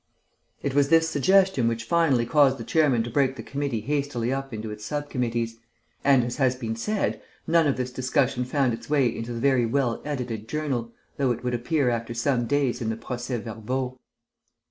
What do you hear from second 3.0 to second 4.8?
to break the committee hastily up into